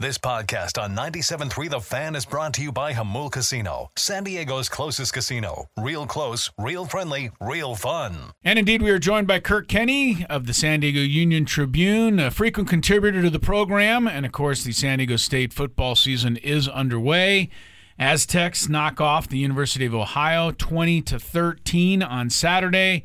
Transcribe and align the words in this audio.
This 0.00 0.18
podcast 0.18 0.82
on 0.82 0.96
97.3 0.96 1.70
The 1.70 1.78
Fan 1.78 2.16
is 2.16 2.26
brought 2.26 2.52
to 2.54 2.62
you 2.62 2.72
by 2.72 2.94
Jamul 2.94 3.30
Casino, 3.30 3.90
San 3.96 4.24
Diego's 4.24 4.68
closest 4.68 5.12
casino. 5.12 5.68
Real 5.78 6.04
close, 6.04 6.50
real 6.58 6.84
friendly, 6.84 7.30
real 7.40 7.76
fun. 7.76 8.32
And 8.42 8.58
indeed, 8.58 8.82
we 8.82 8.90
are 8.90 8.98
joined 8.98 9.28
by 9.28 9.38
Kirk 9.38 9.68
Kenney 9.68 10.26
of 10.28 10.48
the 10.48 10.52
San 10.52 10.80
Diego 10.80 10.98
Union 10.98 11.44
Tribune, 11.44 12.18
a 12.18 12.32
frequent 12.32 12.68
contributor 12.68 13.22
to 13.22 13.30
the 13.30 13.38
program. 13.38 14.08
And 14.08 14.26
of 14.26 14.32
course, 14.32 14.64
the 14.64 14.72
San 14.72 14.98
Diego 14.98 15.14
State 15.14 15.52
football 15.52 15.94
season 15.94 16.38
is 16.38 16.68
underway. 16.68 17.48
Aztecs 17.96 18.68
knock 18.68 19.00
off 19.00 19.28
the 19.28 19.38
University 19.38 19.86
of 19.86 19.94
Ohio 19.94 20.50
20 20.50 21.02
to 21.02 21.20
13 21.20 22.02
on 22.02 22.30
Saturday. 22.30 23.04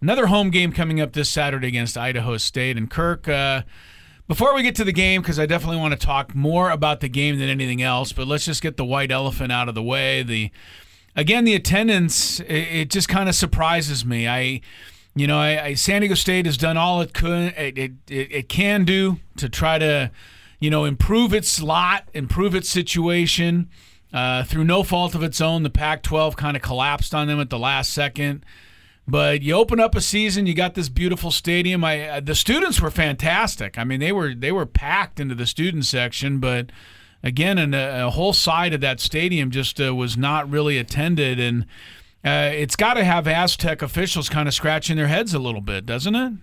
Another 0.00 0.28
home 0.28 0.50
game 0.50 0.70
coming 0.70 1.00
up 1.00 1.14
this 1.14 1.28
Saturday 1.28 1.66
against 1.66 1.98
Idaho 1.98 2.36
State. 2.36 2.76
And 2.76 2.88
Kirk, 2.88 3.26
uh, 3.26 3.62
before 4.28 4.54
we 4.54 4.62
get 4.62 4.74
to 4.76 4.84
the 4.84 4.92
game, 4.92 5.22
because 5.22 5.38
I 5.38 5.46
definitely 5.46 5.78
want 5.78 5.98
to 5.98 6.06
talk 6.06 6.34
more 6.34 6.70
about 6.70 7.00
the 7.00 7.08
game 7.08 7.38
than 7.38 7.48
anything 7.48 7.82
else, 7.82 8.12
but 8.12 8.28
let's 8.28 8.44
just 8.44 8.62
get 8.62 8.76
the 8.76 8.84
white 8.84 9.10
elephant 9.10 9.50
out 9.50 9.68
of 9.68 9.74
the 9.74 9.82
way. 9.82 10.22
The 10.22 10.50
again, 11.16 11.44
the 11.44 11.54
attendance 11.54 12.38
it, 12.40 12.52
it 12.52 12.90
just 12.90 13.08
kind 13.08 13.28
of 13.28 13.34
surprises 13.34 14.04
me. 14.04 14.28
I, 14.28 14.60
you 15.14 15.26
know, 15.26 15.38
I, 15.38 15.64
I, 15.64 15.74
San 15.74 16.02
Diego 16.02 16.14
State 16.14 16.44
has 16.44 16.58
done 16.58 16.76
all 16.76 17.00
it 17.00 17.14
could 17.14 17.54
it, 17.56 17.78
it, 17.78 17.92
it 18.08 18.48
can 18.50 18.84
do 18.84 19.18
to 19.38 19.48
try 19.48 19.78
to, 19.78 20.10
you 20.60 20.68
know, 20.70 20.84
improve 20.84 21.32
its 21.32 21.60
lot, 21.62 22.08
improve 22.12 22.54
its 22.54 22.68
situation. 22.68 23.68
Uh, 24.10 24.42
through 24.42 24.64
no 24.64 24.82
fault 24.82 25.14
of 25.14 25.22
its 25.22 25.38
own, 25.38 25.64
the 25.64 25.70
Pac-12 25.70 26.34
kind 26.34 26.56
of 26.56 26.62
collapsed 26.62 27.14
on 27.14 27.26
them 27.26 27.40
at 27.40 27.50
the 27.50 27.58
last 27.58 27.92
second. 27.92 28.42
But 29.10 29.40
you 29.40 29.54
open 29.54 29.80
up 29.80 29.94
a 29.94 30.02
season, 30.02 30.44
you 30.44 30.52
got 30.52 30.74
this 30.74 30.90
beautiful 30.90 31.30
stadium. 31.30 31.82
I 31.82 32.06
uh, 32.06 32.20
the 32.20 32.34
students 32.34 32.78
were 32.78 32.90
fantastic. 32.90 33.78
I 33.78 33.84
mean, 33.84 34.00
they 34.00 34.12
were 34.12 34.34
they 34.34 34.52
were 34.52 34.66
packed 34.66 35.18
into 35.18 35.34
the 35.34 35.46
student 35.46 35.86
section, 35.86 36.40
but 36.40 36.70
again, 37.22 37.56
and 37.56 37.74
a, 37.74 38.06
a 38.06 38.10
whole 38.10 38.34
side 38.34 38.74
of 38.74 38.82
that 38.82 39.00
stadium 39.00 39.50
just 39.50 39.80
uh, 39.80 39.94
was 39.94 40.18
not 40.18 40.50
really 40.50 40.76
attended, 40.76 41.40
and 41.40 41.62
uh, 42.22 42.50
it's 42.52 42.76
got 42.76 42.94
to 42.94 43.04
have 43.04 43.26
Aztec 43.26 43.80
officials 43.80 44.28
kind 44.28 44.46
of 44.46 44.52
scratching 44.52 44.96
their 44.96 45.06
heads 45.06 45.32
a 45.32 45.38
little 45.38 45.62
bit, 45.62 45.86
doesn't 45.86 46.14
it? 46.14 46.34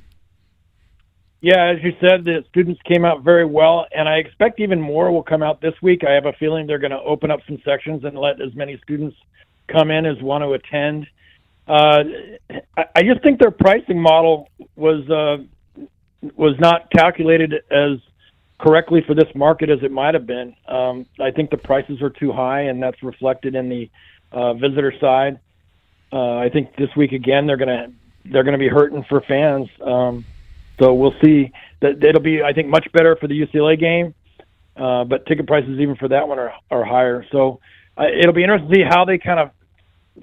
Yeah, 1.41 1.65
as 1.65 1.83
you 1.83 1.91
said, 2.01 2.25
the 2.25 2.43
students 2.49 2.81
came 2.81 3.05
out 3.05 3.21
very 3.21 3.45
well, 3.45 3.85
and 3.95 4.09
I 4.09 4.15
expect 4.15 4.59
even 4.59 4.81
more 4.81 5.11
will 5.11 5.21
come 5.21 5.43
out 5.43 5.61
this 5.61 5.75
week. 5.83 6.01
I 6.03 6.13
have 6.13 6.25
a 6.25 6.33
feeling 6.33 6.65
they're 6.65 6.79
going 6.79 6.89
to 6.89 6.99
open 7.01 7.29
up 7.29 7.41
some 7.45 7.61
sections 7.63 8.03
and 8.03 8.17
let 8.17 8.41
as 8.41 8.55
many 8.55 8.79
students 8.81 9.15
come 9.67 9.91
in 9.91 10.07
as 10.07 10.19
want 10.23 10.43
to 10.43 10.53
attend. 10.53 11.05
Uh, 11.67 12.03
I 12.77 13.01
just 13.03 13.23
think 13.23 13.39
their 13.39 13.51
pricing 13.51 13.99
model 13.99 14.49
was 14.75 15.09
uh, 15.09 15.43
was 16.35 16.55
not 16.59 16.91
calculated 16.91 17.53
as 17.71 17.97
correctly 18.59 19.03
for 19.05 19.13
this 19.13 19.29
market 19.35 19.69
as 19.69 19.79
it 19.81 19.91
might 19.91 20.13
have 20.13 20.25
been. 20.25 20.55
Um, 20.67 21.05
I 21.19 21.31
think 21.31 21.49
the 21.49 21.57
prices 21.57 22.01
are 22.01 22.09
too 22.09 22.31
high, 22.31 22.61
and 22.61 22.81
that's 22.81 23.01
reflected 23.03 23.55
in 23.55 23.69
the 23.69 23.89
uh, 24.31 24.53
visitor 24.53 24.93
side. 24.99 25.39
Uh, 26.13 26.37
I 26.37 26.49
think 26.49 26.75
this 26.75 26.89
week 26.95 27.11
again 27.11 27.47
they're 27.47 27.57
gonna 27.57 27.87
they're 28.25 28.43
gonna 28.43 28.57
be 28.57 28.69
hurting 28.69 29.03
for 29.09 29.21
fans. 29.21 29.67
Um, 29.81 30.25
so 30.79 30.93
we'll 30.93 31.15
see. 31.23 31.51
That 31.81 32.03
it'll 32.03 32.21
be 32.21 32.43
I 32.43 32.53
think 32.53 32.67
much 32.67 32.87
better 32.93 33.15
for 33.15 33.27
the 33.27 33.41
UCLA 33.41 33.79
game, 33.79 34.13
uh, 34.77 35.03
but 35.03 35.25
ticket 35.25 35.47
prices 35.47 35.79
even 35.79 35.95
for 35.95 36.07
that 36.09 36.27
one 36.27 36.37
are 36.37 36.53
are 36.69 36.85
higher. 36.85 37.25
So 37.31 37.59
uh, 37.97 38.05
it'll 38.07 38.33
be 38.33 38.43
interesting 38.43 38.69
to 38.69 38.75
see 38.75 38.83
how 38.87 39.03
they 39.03 39.17
kind 39.17 39.39
of 39.39 39.49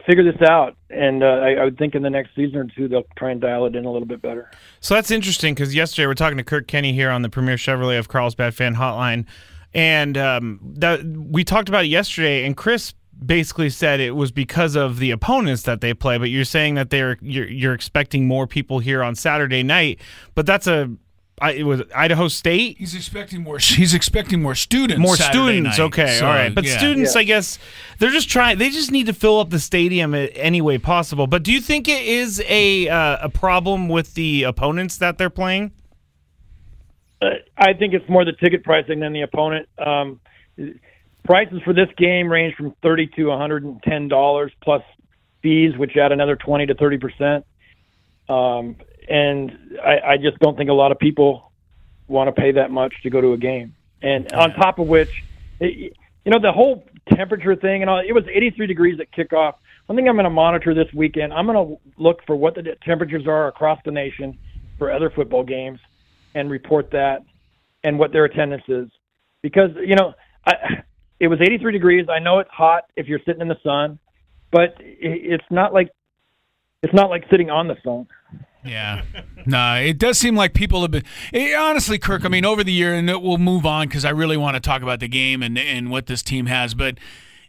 figure 0.06 0.25
this 0.25 0.41
out. 0.48 0.76
And 0.91 1.22
uh, 1.22 1.26
I, 1.26 1.53
I, 1.54 1.64
would 1.64 1.78
think 1.78 1.94
in 1.94 2.03
the 2.03 2.10
next 2.10 2.34
season 2.34 2.56
or 2.56 2.64
two 2.64 2.88
they'll 2.88 3.06
try 3.16 3.30
and 3.30 3.41
dial 3.41 3.66
it 3.66 3.76
in 3.76 3.84
a 3.84 3.92
little 3.92 4.06
bit 4.06 4.22
better. 4.22 4.50
So 4.80 4.94
that's 4.94 5.10
interesting 5.10 5.54
because 5.54 5.75
yesterday 5.75 6.06
we're 6.06 6.14
talking 6.14 6.38
to 6.38 6.44
Kirk 6.44 6.66
Kenney 6.66 6.92
here 6.92 7.10
on 7.10 7.22
the 7.22 7.28
Premier 7.28 7.56
Chevrolet 7.56 7.98
of 7.98 8.08
Carlsbad 8.08 8.54
Fan 8.54 8.75
Hotline, 8.75 9.26
and 9.75 10.16
um, 10.19 10.60
that 10.62 11.04
we 11.04 11.44
talked 11.44 11.69
about 11.69 11.84
it 11.84 11.88
yesterday. 11.88 12.44
And 12.44 12.56
Chris 12.56 12.94
basically 13.25 13.70
said 13.70 14.00
it 14.00 14.16
was 14.16 14.32
because 14.32 14.75
of 14.75 14.98
the 14.98 15.10
opponents 15.10 15.62
that 15.62 15.81
they 15.81 15.94
play. 15.94 16.19
But 16.19 16.31
you're 16.31 16.44
saying 16.44 16.75
that 16.75 16.91
they're 16.91 17.19
you're, 17.20 17.48
you're 17.48 17.75
expecting 17.75 18.26
more 18.26 18.47
people 18.47 18.78
here 18.78 19.02
on 19.02 19.14
Saturday 19.14 19.62
night. 19.62 20.00
But 20.34 20.47
that's 20.47 20.66
a 20.66 20.91
I, 21.41 21.53
it 21.53 21.62
was 21.65 21.82
Idaho 21.94 22.28
State. 22.28 22.78
He's 22.78 22.94
expecting 22.94 23.43
more. 23.43 23.59
He's 23.59 23.94
expecting 23.94 24.43
more 24.43 24.54
students. 24.54 25.00
More 25.00 25.16
Saturday 25.16 25.54
students. 25.54 25.78
Night. 25.78 25.84
Okay, 25.84 26.19
so, 26.19 26.26
all 26.26 26.32
right. 26.32 26.54
But 26.54 26.65
yeah. 26.65 26.78
students, 26.78 27.15
yeah. 27.15 27.20
I 27.20 27.25
guess, 27.25 27.59
they're 27.98 28.10
just 28.10 28.28
trying. 28.28 28.59
They 28.59 28.70
just 28.70 28.93
need 28.93 29.06
to 29.06 29.12
fill 29.12 29.41
up 29.41 29.50
the 29.50 29.59
stadium 29.59 30.15
any 30.15 30.60
way 30.60 30.78
possible. 30.78 31.26
But 31.26 31.43
do 31.43 31.53
you 31.53 31.60
think 31.60 31.88
it 31.88 32.04
is 32.06 32.43
a 32.47 32.88
uh, 32.88 33.19
a 33.22 33.28
problem 33.28 33.88
with 33.88 34.15
the 34.15 34.44
opponents 34.44 34.98
that 34.98 35.19
they're 35.19 35.31
playing? 35.31 35.72
Uh, 37.20 37.31
I 37.56 37.72
think 37.72 37.94
it's 37.94 38.09
more 38.09 38.25
the 38.25 38.32
ticket 38.32 38.62
pricing 38.62 39.00
than 39.00 39.12
the 39.12 39.22
opponent. 39.22 39.69
Um, 39.78 40.20
prices 41.25 41.60
for 41.64 41.72
this 41.72 41.88
game 41.97 42.31
range 42.31 42.54
from 42.56 42.75
thirty 42.82 43.06
to 43.16 43.26
one 43.26 43.38
hundred 43.38 43.64
and 43.64 43.82
ten 43.82 44.06
dollars 44.06 44.53
plus 44.62 44.82
fees, 45.43 45.76
which 45.76 45.97
add 45.97 46.12
another 46.12 46.37
twenty 46.37 46.66
to 46.66 46.75
thirty 46.75 46.99
percent. 46.99 47.47
Um, 48.28 48.76
and 49.08 49.78
I, 49.84 50.12
I 50.12 50.16
just 50.16 50.38
don't 50.38 50.56
think 50.56 50.70
a 50.70 50.74
lot 50.74 50.92
of 50.92 50.98
people 50.98 51.52
want 52.08 52.34
to 52.34 52.40
pay 52.40 52.52
that 52.52 52.70
much 52.70 52.94
to 53.02 53.10
go 53.10 53.20
to 53.20 53.32
a 53.32 53.36
game. 53.38 53.74
And 54.02 54.32
on 54.32 54.52
top 54.52 54.78
of 54.78 54.88
which, 54.88 55.22
it, 55.60 55.96
you 56.24 56.30
know, 56.30 56.38
the 56.38 56.52
whole 56.52 56.84
temperature 57.14 57.56
thing 57.56 57.82
and 57.82 57.90
all, 57.90 58.00
it 58.00 58.12
was 58.12 58.24
83 58.32 58.66
degrees 58.66 59.00
at 59.00 59.10
kickoff. 59.12 59.54
One 59.86 59.96
thing 59.96 60.08
I'm 60.08 60.14
going 60.14 60.24
to 60.24 60.30
monitor 60.30 60.74
this 60.74 60.92
weekend, 60.94 61.32
I'm 61.32 61.46
going 61.46 61.68
to 61.68 61.80
look 61.96 62.24
for 62.26 62.36
what 62.36 62.54
the 62.54 62.76
temperatures 62.84 63.26
are 63.26 63.48
across 63.48 63.80
the 63.84 63.90
nation 63.90 64.38
for 64.78 64.92
other 64.92 65.10
football 65.10 65.44
games 65.44 65.80
and 66.34 66.50
report 66.50 66.90
that 66.92 67.24
and 67.84 67.98
what 67.98 68.12
their 68.12 68.24
attendance 68.24 68.62
is. 68.69 68.88
Because, 69.42 69.70
you 69.84 69.96
know, 69.96 70.14
I, 70.46 70.82
it 71.19 71.28
was 71.28 71.40
83 71.40 71.72
degrees. 71.72 72.06
I 72.08 72.19
know 72.19 72.38
it's 72.38 72.50
hot 72.50 72.84
if 72.96 73.06
you're 73.06 73.20
sitting 73.26 73.40
in 73.40 73.48
the 73.48 73.58
sun, 73.62 73.98
but 74.50 74.74
it's 74.78 75.44
not 75.50 75.72
like 75.72 75.90
it's 76.82 76.94
not 76.94 77.10
like 77.10 77.25
sitting 77.31 77.50
on 77.50 77.69
the 77.69 77.76
phone. 77.84 78.06
Yeah, 78.65 79.03
no, 79.47 79.75
it 79.75 79.98
does 79.98 80.19
seem 80.19 80.37
like 80.37 80.54
people 80.54 80.82
have 80.82 80.91
been. 80.91 81.04
It, 81.32 81.54
honestly, 81.54 81.98
Kirk, 81.98 82.25
I 82.25 82.28
mean, 82.28 82.44
over 82.44 82.62
the 82.62 82.73
year, 82.73 82.94
and 82.94 83.08
we'll 83.08 83.38
move 83.38 83.67
on 83.67 83.88
because 83.88 84.05
I 84.05 84.11
really 84.11 84.37
want 84.37 84.55
to 84.55 84.61
talk 84.61 84.82
about 84.82 85.00
the 85.00 85.08
game 85.08 85.43
and 85.43 85.58
and 85.58 85.90
what 85.90 86.06
this 86.06 86.23
team 86.23 86.46
has. 86.46 86.75
But 86.75 86.99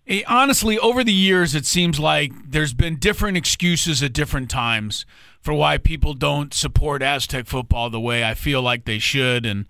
it, 0.05 0.23
honestly, 0.27 0.79
over 0.79 1.03
the 1.03 1.13
years, 1.13 1.53
it 1.53 1.65
seems 1.65 1.99
like 1.99 2.31
there's 2.49 2.73
been 2.73 2.97
different 2.97 3.37
excuses 3.37 4.01
at 4.01 4.11
different 4.11 4.49
times 4.49 5.05
for 5.39 5.53
why 5.53 5.77
people 5.77 6.13
don't 6.13 6.53
support 6.53 7.03
Aztec 7.03 7.45
football 7.45 7.89
the 7.89 7.99
way 7.99 8.23
I 8.23 8.33
feel 8.33 8.61
like 8.61 8.85
they 8.85 8.99
should, 8.99 9.45
and 9.45 9.67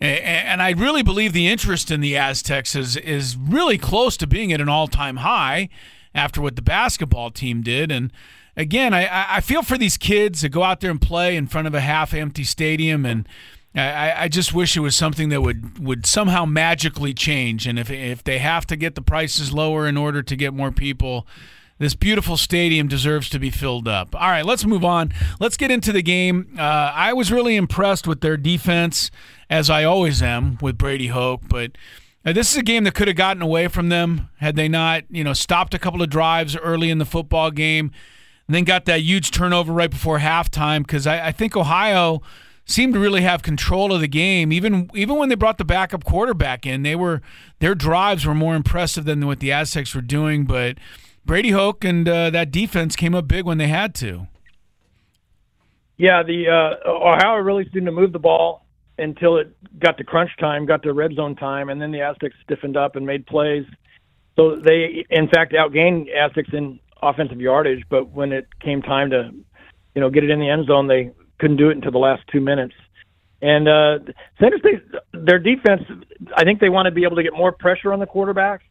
eh, 0.00 0.18
and 0.18 0.60
I 0.60 0.72
really 0.72 1.02
believe 1.02 1.32
the 1.32 1.48
interest 1.48 1.90
in 1.90 2.00
the 2.00 2.18
Aztecs 2.18 2.76
is 2.76 2.96
is 2.98 3.36
really 3.36 3.78
close 3.78 4.18
to 4.18 4.26
being 4.26 4.52
at 4.52 4.60
an 4.60 4.68
all 4.68 4.88
time 4.88 5.18
high 5.18 5.70
after 6.14 6.42
what 6.42 6.56
the 6.56 6.62
basketball 6.62 7.30
team 7.30 7.62
did, 7.62 7.90
and 7.90 8.12
again, 8.56 8.94
I, 8.94 9.36
I 9.36 9.40
feel 9.40 9.62
for 9.62 9.78
these 9.78 9.96
kids 9.96 10.42
that 10.42 10.50
go 10.50 10.62
out 10.62 10.80
there 10.80 10.90
and 10.90 11.00
play 11.00 11.36
in 11.36 11.46
front 11.46 11.66
of 11.66 11.74
a 11.74 11.80
half 11.80 12.14
empty 12.14 12.44
stadium 12.44 13.06
and. 13.06 13.28
I, 13.74 14.24
I 14.24 14.28
just 14.28 14.52
wish 14.52 14.76
it 14.76 14.80
was 14.80 14.94
something 14.94 15.30
that 15.30 15.40
would, 15.40 15.78
would 15.78 16.04
somehow 16.04 16.44
magically 16.44 17.14
change. 17.14 17.66
And 17.66 17.78
if, 17.78 17.90
if 17.90 18.22
they 18.22 18.36
have 18.36 18.66
to 18.66 18.76
get 18.76 18.96
the 18.96 19.00
prices 19.00 19.50
lower 19.50 19.86
in 19.86 19.96
order 19.96 20.22
to 20.22 20.36
get 20.36 20.52
more 20.52 20.70
people, 20.70 21.26
this 21.78 21.94
beautiful 21.94 22.36
stadium 22.36 22.86
deserves 22.86 23.30
to 23.30 23.38
be 23.38 23.50
filled 23.50 23.88
up. 23.88 24.14
All 24.14 24.28
right, 24.28 24.44
let's 24.44 24.66
move 24.66 24.84
on. 24.84 25.14
Let's 25.40 25.56
get 25.56 25.70
into 25.70 25.90
the 25.90 26.02
game. 26.02 26.54
Uh, 26.58 26.60
I 26.60 27.14
was 27.14 27.32
really 27.32 27.56
impressed 27.56 28.06
with 28.06 28.20
their 28.20 28.36
defense, 28.36 29.10
as 29.48 29.70
I 29.70 29.84
always 29.84 30.22
am 30.22 30.58
with 30.60 30.76
Brady 30.76 31.08
Hoke, 31.08 31.42
but. 31.48 31.72
Uh, 32.24 32.32
this 32.32 32.52
is 32.52 32.56
a 32.56 32.62
game 32.62 32.84
that 32.84 32.94
could 32.94 33.08
have 33.08 33.16
gotten 33.16 33.42
away 33.42 33.66
from 33.66 33.88
them 33.88 34.28
had 34.38 34.54
they 34.54 34.68
not, 34.68 35.02
you 35.10 35.24
know, 35.24 35.32
stopped 35.32 35.74
a 35.74 35.78
couple 35.78 36.00
of 36.02 36.08
drives 36.08 36.56
early 36.56 36.88
in 36.88 36.98
the 36.98 37.04
football 37.04 37.50
game, 37.50 37.90
and 38.52 38.56
then 38.58 38.64
got 38.64 38.84
that 38.84 39.00
huge 39.00 39.30
turnover 39.30 39.72
right 39.72 39.90
before 39.90 40.18
halftime. 40.18 40.82
Because 40.82 41.06
I, 41.06 41.28
I 41.28 41.32
think 41.32 41.56
Ohio 41.56 42.20
seemed 42.66 42.92
to 42.92 43.00
really 43.00 43.22
have 43.22 43.42
control 43.42 43.94
of 43.94 44.02
the 44.02 44.06
game. 44.06 44.52
Even 44.52 44.90
even 44.92 45.16
when 45.16 45.30
they 45.30 45.36
brought 45.36 45.56
the 45.56 45.64
backup 45.64 46.04
quarterback 46.04 46.66
in, 46.66 46.82
they 46.82 46.94
were 46.94 47.22
their 47.60 47.74
drives 47.74 48.26
were 48.26 48.34
more 48.34 48.54
impressive 48.54 49.06
than 49.06 49.26
what 49.26 49.40
the 49.40 49.50
Aztecs 49.50 49.94
were 49.94 50.02
doing. 50.02 50.44
But 50.44 50.76
Brady 51.24 51.52
Hoke 51.52 51.82
and 51.82 52.06
uh, 52.06 52.28
that 52.28 52.50
defense 52.50 52.94
came 52.94 53.14
up 53.14 53.26
big 53.26 53.46
when 53.46 53.56
they 53.56 53.68
had 53.68 53.94
to. 53.96 54.28
Yeah, 55.96 56.22
the 56.22 56.48
uh, 56.50 56.90
Ohio 56.90 57.36
really 57.36 57.66
seemed 57.72 57.86
to 57.86 57.92
move 57.92 58.12
the 58.12 58.18
ball 58.18 58.66
until 58.98 59.38
it 59.38 59.56
got 59.78 59.96
to 59.96 60.04
crunch 60.04 60.30
time, 60.38 60.66
got 60.66 60.82
to 60.82 60.92
red 60.92 61.14
zone 61.14 61.36
time, 61.36 61.70
and 61.70 61.80
then 61.80 61.90
the 61.90 62.02
Aztecs 62.02 62.36
stiffened 62.44 62.76
up 62.76 62.96
and 62.96 63.06
made 63.06 63.26
plays. 63.26 63.64
So 64.36 64.56
they, 64.56 65.06
in 65.08 65.28
fact, 65.28 65.54
outgained 65.54 66.14
Aztecs 66.14 66.50
in 66.52 66.80
offensive 67.02 67.40
yardage. 67.40 67.84
But 67.88 68.10
when 68.10 68.32
it 68.32 68.46
came 68.60 68.82
time 68.82 69.10
to, 69.10 69.30
you 69.94 70.00
know, 70.00 70.10
get 70.10 70.24
it 70.24 70.30
in 70.30 70.38
the 70.40 70.48
end 70.48 70.66
zone, 70.66 70.86
they 70.86 71.12
couldn't 71.38 71.56
do 71.56 71.68
it 71.70 71.76
until 71.76 71.92
the 71.92 71.98
last 71.98 72.22
two 72.30 72.40
minutes. 72.40 72.74
And 73.40 73.68
uh, 73.68 73.98
San 74.40 74.56
State, 74.60 74.82
their 75.12 75.40
defense, 75.40 75.82
I 76.36 76.44
think 76.44 76.60
they 76.60 76.68
want 76.68 76.86
to 76.86 76.92
be 76.92 77.02
able 77.02 77.16
to 77.16 77.24
get 77.24 77.32
more 77.32 77.50
pressure 77.50 77.92
on 77.92 77.98
the 77.98 78.06
quarterback. 78.06 78.62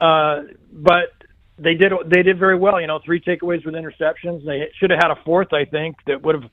Uh, 0.00 0.42
but 0.70 1.12
they 1.58 1.74
did 1.74 1.92
they 2.06 2.22
did 2.22 2.38
very 2.38 2.56
well. 2.56 2.80
You 2.80 2.86
know, 2.86 3.00
three 3.04 3.20
takeaways 3.20 3.64
with 3.64 3.74
interceptions. 3.74 4.44
They 4.44 4.70
should 4.78 4.90
have 4.90 5.00
had 5.02 5.10
a 5.10 5.16
fourth, 5.24 5.52
I 5.52 5.64
think, 5.64 5.96
that 6.06 6.22
would 6.22 6.34
have 6.42 6.50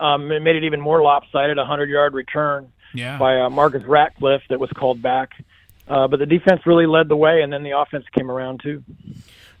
um, 0.00 0.28
made 0.28 0.56
it 0.56 0.64
even 0.64 0.80
more 0.80 1.02
lopsided. 1.02 1.58
A 1.58 1.64
hundred 1.64 1.90
yard 1.90 2.14
return 2.14 2.72
yeah. 2.94 3.18
by 3.18 3.40
uh, 3.40 3.50
Marcus 3.50 3.84
Ratcliffe 3.84 4.42
that 4.48 4.60
was 4.60 4.70
called 4.70 5.02
back. 5.02 5.30
Uh, 5.88 6.06
but 6.08 6.18
the 6.18 6.26
defense 6.26 6.60
really 6.66 6.86
led 6.86 7.08
the 7.08 7.16
way, 7.16 7.42
and 7.42 7.52
then 7.52 7.62
the 7.62 7.76
offense 7.76 8.04
came 8.16 8.30
around 8.30 8.60
too. 8.62 8.82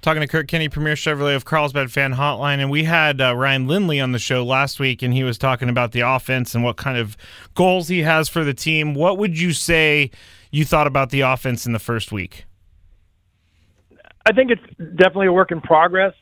Talking 0.02 0.22
to 0.22 0.26
Kirk 0.26 0.48
Kenney, 0.48 0.70
Premier 0.70 0.94
Chevrolet 0.94 1.36
of 1.36 1.44
Carlsbad 1.44 1.92
Fan 1.92 2.14
Hotline, 2.14 2.58
and 2.58 2.70
we 2.70 2.84
had 2.84 3.20
uh, 3.20 3.36
Ryan 3.36 3.66
Lindley 3.66 4.00
on 4.00 4.12
the 4.12 4.18
show 4.18 4.42
last 4.42 4.80
week, 4.80 5.02
and 5.02 5.12
he 5.12 5.22
was 5.22 5.36
talking 5.36 5.68
about 5.68 5.92
the 5.92 6.00
offense 6.00 6.54
and 6.54 6.64
what 6.64 6.78
kind 6.78 6.96
of 6.96 7.18
goals 7.54 7.88
he 7.88 8.00
has 8.00 8.26
for 8.26 8.42
the 8.42 8.54
team. 8.54 8.94
What 8.94 9.18
would 9.18 9.38
you 9.38 9.52
say 9.52 10.10
you 10.50 10.64
thought 10.64 10.86
about 10.86 11.10
the 11.10 11.20
offense 11.20 11.66
in 11.66 11.72
the 11.72 11.78
first 11.78 12.12
week? 12.12 12.46
I 14.24 14.32
think 14.32 14.50
it's 14.50 14.62
definitely 14.96 15.26
a 15.26 15.32
work 15.32 15.52
in 15.52 15.60
progress. 15.60 16.14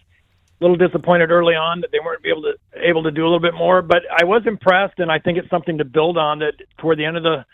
A 0.60 0.64
little 0.64 0.76
disappointed 0.76 1.30
early 1.30 1.54
on 1.54 1.80
that 1.82 1.92
they 1.92 2.00
weren't 2.00 2.26
able 2.26 2.42
to 2.42 2.54
able 2.74 3.04
to 3.04 3.12
do 3.12 3.22
a 3.22 3.28
little 3.28 3.38
bit 3.38 3.54
more, 3.54 3.80
but 3.80 4.02
I 4.10 4.24
was 4.24 4.42
impressed, 4.44 4.98
and 4.98 5.08
I 5.10 5.20
think 5.20 5.38
it's 5.38 5.50
something 5.50 5.78
to 5.78 5.84
build 5.84 6.18
on. 6.18 6.40
That 6.40 6.54
toward 6.78 6.98
the 6.98 7.04
end 7.04 7.16
of 7.16 7.22
the 7.22 7.44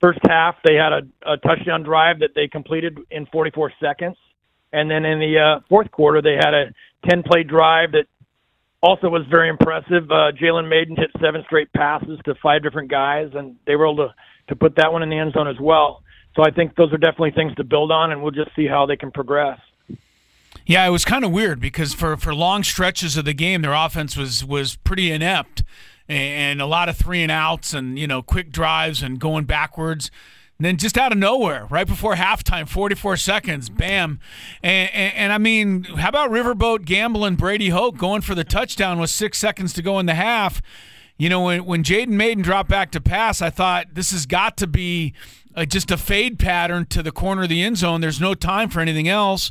first 0.00 0.18
half, 0.24 0.56
they 0.64 0.74
had 0.74 0.92
a, 0.92 1.32
a 1.32 1.36
touchdown 1.36 1.84
drive 1.84 2.18
that 2.18 2.30
they 2.34 2.48
completed 2.48 2.98
in 3.12 3.26
44 3.26 3.72
seconds, 3.80 4.16
and 4.74 4.90
then 4.90 5.04
in 5.04 5.20
the 5.20 5.38
uh, 5.38 5.60
fourth 5.68 5.90
quarter, 5.90 6.20
they 6.20 6.34
had 6.34 6.52
a 6.52 6.74
10 7.08 7.22
play 7.22 7.42
drive 7.42 7.92
that 7.92 8.06
also 8.82 9.08
was 9.08 9.22
very 9.30 9.48
impressive. 9.48 10.10
Uh, 10.10 10.32
Jalen 10.32 10.68
Mayden 10.68 10.96
hit 10.96 11.10
seven 11.20 11.42
straight 11.46 11.72
passes 11.72 12.18
to 12.24 12.34
five 12.42 12.62
different 12.62 12.90
guys, 12.90 13.30
and 13.34 13.56
they 13.66 13.76
were 13.76 13.86
able 13.86 14.08
to 14.08 14.14
to 14.48 14.56
put 14.56 14.76
that 14.76 14.92
one 14.92 15.02
in 15.02 15.08
the 15.08 15.16
end 15.16 15.32
zone 15.32 15.48
as 15.48 15.58
well. 15.58 16.02
So 16.36 16.42
I 16.42 16.50
think 16.50 16.76
those 16.76 16.92
are 16.92 16.98
definitely 16.98 17.30
things 17.30 17.54
to 17.54 17.64
build 17.64 17.90
on, 17.90 18.12
and 18.12 18.22
we'll 18.22 18.32
just 18.32 18.50
see 18.54 18.66
how 18.66 18.84
they 18.84 18.96
can 18.96 19.10
progress. 19.10 19.58
Yeah, 20.66 20.86
it 20.86 20.90
was 20.90 21.04
kind 21.04 21.24
of 21.24 21.30
weird 21.30 21.60
because 21.60 21.94
for, 21.94 22.16
for 22.18 22.34
long 22.34 22.62
stretches 22.62 23.16
of 23.16 23.24
the 23.24 23.32
game, 23.32 23.62
their 23.62 23.72
offense 23.72 24.16
was 24.16 24.44
was 24.44 24.76
pretty 24.76 25.10
inept, 25.10 25.62
and 26.08 26.60
a 26.60 26.66
lot 26.66 26.88
of 26.88 26.96
three 26.96 27.22
and 27.22 27.32
outs, 27.32 27.72
and 27.72 27.98
you 27.98 28.06
know 28.06 28.22
quick 28.22 28.50
drives 28.50 29.02
and 29.02 29.18
going 29.18 29.44
backwards. 29.44 30.10
And 30.58 30.64
then 30.64 30.76
just 30.76 30.96
out 30.96 31.10
of 31.10 31.18
nowhere, 31.18 31.66
right 31.68 31.86
before 31.86 32.14
halftime, 32.14 32.68
44 32.68 33.16
seconds, 33.16 33.68
bam. 33.68 34.20
And, 34.62 34.88
and, 34.94 35.14
and, 35.14 35.32
I 35.32 35.38
mean, 35.38 35.82
how 35.84 36.08
about 36.08 36.30
Riverboat 36.30 36.84
gambling 36.84 37.34
Brady 37.34 37.70
Hoke 37.70 37.96
going 37.96 38.20
for 38.20 38.36
the 38.36 38.44
touchdown 38.44 39.00
with 39.00 39.10
six 39.10 39.38
seconds 39.38 39.72
to 39.72 39.82
go 39.82 39.98
in 39.98 40.06
the 40.06 40.14
half? 40.14 40.62
You 41.16 41.28
know, 41.28 41.42
when, 41.42 41.64
when 41.64 41.82
Jalen 41.82 42.08
Mayden 42.08 42.44
dropped 42.44 42.68
back 42.68 42.92
to 42.92 43.00
pass, 43.00 43.42
I 43.42 43.50
thought 43.50 43.94
this 43.94 44.12
has 44.12 44.26
got 44.26 44.56
to 44.58 44.68
be 44.68 45.12
uh, 45.56 45.64
just 45.64 45.90
a 45.90 45.96
fade 45.96 46.38
pattern 46.38 46.86
to 46.86 47.02
the 47.02 47.12
corner 47.12 47.44
of 47.44 47.48
the 47.48 47.62
end 47.62 47.78
zone. 47.78 48.00
There's 48.00 48.20
no 48.20 48.34
time 48.34 48.68
for 48.68 48.80
anything 48.80 49.08
else. 49.08 49.50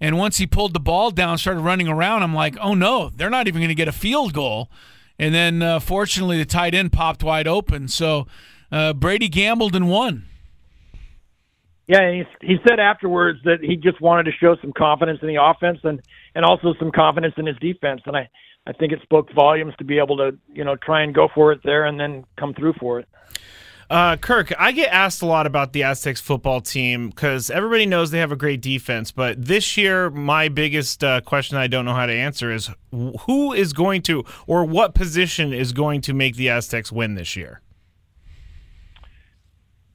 And 0.00 0.18
once 0.18 0.38
he 0.38 0.46
pulled 0.46 0.74
the 0.74 0.80
ball 0.80 1.10
down, 1.10 1.38
started 1.38 1.60
running 1.60 1.88
around, 1.88 2.22
I'm 2.22 2.34
like, 2.34 2.56
oh 2.60 2.74
no, 2.74 3.08
they're 3.08 3.30
not 3.30 3.48
even 3.48 3.60
going 3.60 3.68
to 3.68 3.74
get 3.74 3.88
a 3.88 3.92
field 3.92 4.32
goal. 4.32 4.70
And 5.18 5.34
then 5.34 5.62
uh, 5.62 5.80
fortunately, 5.80 6.38
the 6.38 6.44
tight 6.44 6.74
end 6.74 6.92
popped 6.92 7.22
wide 7.22 7.46
open. 7.46 7.88
So 7.88 8.26
uh, 8.70 8.92
Brady 8.94 9.28
gambled 9.28 9.76
and 9.76 9.88
won. 9.88 10.24
Yeah, 11.92 12.10
he, 12.10 12.46
he 12.46 12.56
said 12.66 12.80
afterwards 12.80 13.40
that 13.44 13.58
he 13.60 13.76
just 13.76 14.00
wanted 14.00 14.22
to 14.22 14.30
show 14.40 14.56
some 14.62 14.72
confidence 14.72 15.18
in 15.20 15.28
the 15.28 15.36
offense 15.38 15.78
and, 15.84 16.00
and 16.34 16.42
also 16.42 16.72
some 16.78 16.90
confidence 16.90 17.34
in 17.36 17.44
his 17.44 17.58
defense. 17.58 18.00
And 18.06 18.16
I, 18.16 18.30
I 18.66 18.72
think 18.72 18.94
it 18.94 19.00
spoke 19.02 19.30
volumes 19.34 19.74
to 19.76 19.84
be 19.84 19.98
able 19.98 20.16
to, 20.16 20.30
you 20.50 20.64
know, 20.64 20.74
try 20.74 21.02
and 21.02 21.14
go 21.14 21.28
for 21.34 21.52
it 21.52 21.60
there 21.64 21.84
and 21.84 22.00
then 22.00 22.24
come 22.38 22.54
through 22.54 22.72
for 22.80 23.00
it. 23.00 23.08
Uh, 23.90 24.16
Kirk, 24.16 24.54
I 24.58 24.72
get 24.72 24.90
asked 24.90 25.20
a 25.20 25.26
lot 25.26 25.46
about 25.46 25.74
the 25.74 25.82
Aztecs 25.82 26.18
football 26.18 26.62
team 26.62 27.10
because 27.10 27.50
everybody 27.50 27.84
knows 27.84 28.10
they 28.10 28.20
have 28.20 28.32
a 28.32 28.36
great 28.36 28.62
defense. 28.62 29.12
But 29.12 29.44
this 29.44 29.76
year, 29.76 30.08
my 30.08 30.48
biggest 30.48 31.04
uh, 31.04 31.20
question 31.20 31.58
I 31.58 31.66
don't 31.66 31.84
know 31.84 31.92
how 31.92 32.06
to 32.06 32.14
answer 32.14 32.50
is 32.50 32.70
who 33.26 33.52
is 33.52 33.74
going 33.74 34.00
to, 34.02 34.24
or 34.46 34.64
what 34.64 34.94
position 34.94 35.52
is 35.52 35.74
going 35.74 36.00
to 36.02 36.14
make 36.14 36.36
the 36.36 36.48
Aztecs 36.48 36.90
win 36.90 37.16
this 37.16 37.36
year? 37.36 37.60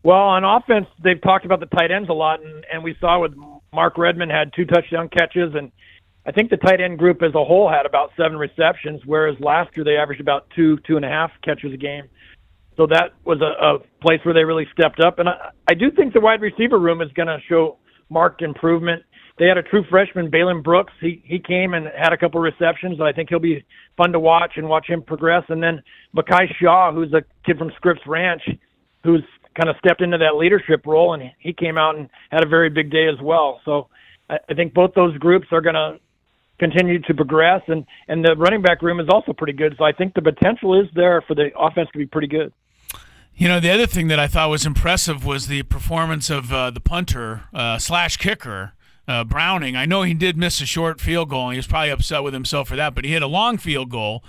Well, 0.08 0.16
on 0.16 0.46
offense, 0.46 0.86
they've 1.04 1.22
talked 1.22 1.44
about 1.44 1.60
the 1.60 1.66
tight 1.66 1.92
ends 1.92 2.08
a 2.08 2.14
lot, 2.14 2.42
and, 2.42 2.66
and 2.72 2.82
we 2.82 2.96
saw 3.02 3.20
with 3.20 3.34
Mark 3.74 3.98
Redman 3.98 4.30
had 4.30 4.54
two 4.56 4.64
touchdown 4.64 5.10
catches, 5.10 5.54
and 5.54 5.70
I 6.26 6.32
think 6.32 6.50
the 6.50 6.56
tight 6.56 6.80
end 6.80 6.98
group 6.98 7.22
as 7.22 7.36
a 7.36 7.44
whole 7.44 7.70
had 7.70 7.86
about 7.86 8.12
seven 8.16 8.38
receptions, 8.38 9.02
whereas 9.06 9.36
last 9.42 9.76
year 9.76 9.84
they 9.84 9.98
averaged 9.98 10.22
about 10.22 10.48
two, 10.56 10.78
two 10.88 10.96
and 10.96 11.04
a 11.04 11.10
half 11.10 11.32
catches 11.44 11.74
a 11.74 11.76
game. 11.76 12.06
So 12.78 12.88
that 12.88 13.16
was 13.26 13.42
a, 13.42 13.62
a 13.62 13.80
place 14.02 14.22
where 14.24 14.34
they 14.34 14.46
really 14.46 14.66
stepped 14.72 15.02
up. 15.02 15.20
And 15.20 15.28
I, 15.28 15.50
I 15.70 15.74
do 15.74 15.92
think 15.92 16.14
the 16.14 16.22
wide 16.22 16.40
receiver 16.40 16.80
room 16.80 17.02
is 17.02 17.12
going 17.12 17.28
to 17.28 17.40
show 17.50 17.78
marked 18.10 18.42
improvement. 18.42 19.04
They 19.38 19.48
had 19.48 19.58
a 19.58 19.64
true 19.64 19.84
freshman, 19.90 20.30
Balin 20.30 20.62
Brooks. 20.62 20.94
He 21.02 21.22
he 21.26 21.38
came 21.38 21.74
and 21.74 21.88
had 22.02 22.14
a 22.14 22.18
couple 22.18 22.40
receptions. 22.40 23.02
I 23.02 23.12
think 23.12 23.28
he'll 23.28 23.40
be 23.40 23.66
fun 23.98 24.14
to 24.14 24.22
watch 24.22 24.54
and 24.56 24.70
watch 24.70 24.88
him 24.88 25.04
progress. 25.04 25.44
And 25.50 25.62
then 25.62 25.82
Mekhi 26.16 26.48
Shaw, 26.62 26.94
who's 26.94 27.12
a 27.12 27.24
kid 27.46 27.58
from 27.58 27.72
Scripps 27.76 28.08
Ranch, 28.08 28.44
who's 29.04 29.24
kind 29.58 29.70
of 29.70 29.76
stepped 29.84 30.02
into 30.02 30.18
that 30.20 30.36
leadership 30.36 30.86
role, 30.86 31.14
and 31.14 31.32
he 31.40 31.52
came 31.52 31.78
out 31.78 31.98
and 31.98 32.10
had 32.32 32.44
a 32.44 32.48
very 32.48 32.70
big 32.70 32.92
day 32.92 33.08
as 33.08 33.20
well. 33.22 33.60
So 33.66 33.88
I, 34.30 34.38
I 34.50 34.54
think 34.54 34.74
both 34.74 34.94
those 34.94 35.18
groups 35.18 35.48
are 35.52 35.62
going 35.62 35.76
to 35.76 36.00
continue 36.60 37.00
to 37.00 37.14
progress, 37.14 37.62
and 37.68 37.86
and 38.08 38.24
the 38.24 38.36
running 38.36 38.62
back 38.62 38.82
room 38.82 39.00
is 39.00 39.08
also 39.10 39.34
pretty 39.34 39.54
good. 39.54 39.76
So 39.78 39.84
I 39.84 39.92
think 39.92 40.14
the 40.14 40.22
potential 40.22 40.80
is 40.80 40.88
there 40.94 41.22
for 41.22 41.36
the 41.36 41.50
offense 41.58 41.90
to 41.94 41.98
be 41.98 42.06
pretty 42.06 42.28
good. 42.28 42.54
You 43.36 43.48
know, 43.48 43.60
the 43.60 43.70
other 43.70 43.86
thing 43.86 44.08
that 44.08 44.20
I 44.20 44.28
thought 44.28 44.50
was 44.50 44.66
impressive 44.66 45.24
was 45.24 45.48
the 45.48 45.62
performance 45.64 46.32
of 46.32 46.52
uh, 46.52 46.72
the 46.72 46.80
punter 46.80 47.44
uh, 47.54 47.78
slash 47.78 48.18
kicker, 48.18 48.74
uh, 49.08 49.24
Browning. 49.24 49.76
I 49.76 49.86
know 49.86 50.02
he 50.02 50.16
did 50.16 50.38
miss 50.38 50.60
a 50.60 50.66
short 50.66 51.00
field 51.00 51.30
goal, 51.30 51.46
and 51.46 51.54
he 51.54 51.60
was 51.60 51.68
probably 51.68 51.92
upset 51.92 52.24
with 52.24 52.34
himself 52.34 52.70
for 52.70 52.76
that, 52.76 52.96
but 52.96 53.06
he 53.06 53.12
hit 53.12 53.22
a 53.22 53.28
long 53.28 53.60
field 53.60 53.92
goal, 53.92 54.24